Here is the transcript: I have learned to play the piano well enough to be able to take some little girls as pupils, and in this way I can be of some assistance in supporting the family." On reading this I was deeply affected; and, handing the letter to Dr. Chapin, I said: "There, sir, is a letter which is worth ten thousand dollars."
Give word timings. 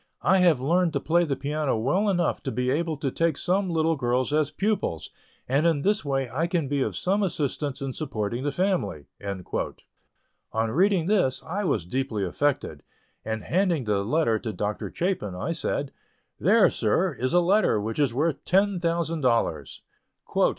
I 0.23 0.39
have 0.39 0.59
learned 0.59 0.93
to 0.93 0.99
play 0.99 1.25
the 1.25 1.35
piano 1.35 1.77
well 1.77 2.09
enough 2.09 2.41
to 2.45 2.51
be 2.51 2.71
able 2.71 2.97
to 2.97 3.11
take 3.11 3.37
some 3.37 3.69
little 3.69 3.95
girls 3.95 4.33
as 4.33 4.49
pupils, 4.49 5.11
and 5.47 5.67
in 5.67 5.83
this 5.83 6.03
way 6.03 6.27
I 6.27 6.47
can 6.47 6.67
be 6.67 6.81
of 6.81 6.95
some 6.95 7.21
assistance 7.21 7.83
in 7.83 7.93
supporting 7.93 8.41
the 8.43 8.51
family." 8.51 9.05
On 10.51 10.71
reading 10.71 11.05
this 11.05 11.43
I 11.45 11.65
was 11.65 11.85
deeply 11.85 12.23
affected; 12.25 12.81
and, 13.23 13.43
handing 13.43 13.83
the 13.83 14.03
letter 14.03 14.39
to 14.39 14.51
Dr. 14.51 14.91
Chapin, 14.91 15.35
I 15.35 15.51
said: 15.51 15.91
"There, 16.39 16.71
sir, 16.71 17.13
is 17.13 17.31
a 17.33 17.39
letter 17.39 17.79
which 17.79 17.99
is 17.99 18.11
worth 18.11 18.43
ten 18.43 18.79
thousand 18.79 19.21
dollars." 19.21 19.83